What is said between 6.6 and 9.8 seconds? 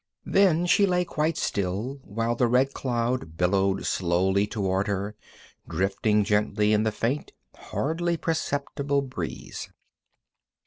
in the faint, hardly perceptible breeze.